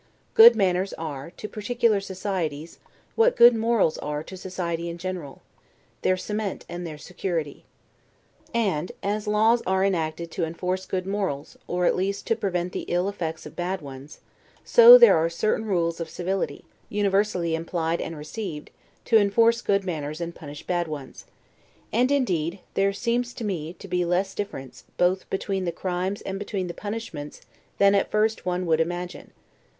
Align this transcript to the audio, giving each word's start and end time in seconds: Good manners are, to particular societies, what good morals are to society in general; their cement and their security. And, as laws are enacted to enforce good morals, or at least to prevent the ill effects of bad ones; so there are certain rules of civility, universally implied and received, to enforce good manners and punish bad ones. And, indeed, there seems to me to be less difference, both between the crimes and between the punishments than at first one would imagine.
Good 0.33 0.55
manners 0.55 0.93
are, 0.93 1.29
to 1.37 1.47
particular 1.47 1.99
societies, 1.99 2.79
what 3.15 3.35
good 3.35 3.55
morals 3.55 3.99
are 3.99 4.23
to 4.23 4.35
society 4.35 4.89
in 4.89 4.97
general; 4.97 5.43
their 6.01 6.17
cement 6.17 6.65
and 6.67 6.87
their 6.87 6.97
security. 6.97 7.65
And, 8.51 8.93
as 9.03 9.27
laws 9.27 9.61
are 9.67 9.85
enacted 9.85 10.31
to 10.31 10.43
enforce 10.43 10.87
good 10.87 11.05
morals, 11.05 11.55
or 11.67 11.85
at 11.85 11.95
least 11.95 12.25
to 12.25 12.35
prevent 12.35 12.71
the 12.71 12.85
ill 12.87 13.07
effects 13.07 13.45
of 13.45 13.55
bad 13.55 13.79
ones; 13.81 14.21
so 14.65 14.97
there 14.97 15.15
are 15.15 15.29
certain 15.29 15.65
rules 15.65 15.99
of 15.99 16.09
civility, 16.09 16.65
universally 16.89 17.53
implied 17.53 18.01
and 18.01 18.17
received, 18.17 18.71
to 19.05 19.19
enforce 19.19 19.61
good 19.61 19.85
manners 19.85 20.19
and 20.19 20.33
punish 20.33 20.63
bad 20.63 20.87
ones. 20.87 21.25
And, 21.93 22.11
indeed, 22.11 22.57
there 22.73 22.91
seems 22.91 23.35
to 23.35 23.43
me 23.43 23.73
to 23.73 23.87
be 23.87 24.03
less 24.03 24.33
difference, 24.33 24.83
both 24.97 25.29
between 25.29 25.65
the 25.65 25.71
crimes 25.71 26.21
and 26.23 26.39
between 26.39 26.65
the 26.65 26.73
punishments 26.73 27.41
than 27.77 27.93
at 27.93 28.09
first 28.09 28.47
one 28.47 28.65
would 28.65 28.79
imagine. 28.81 29.29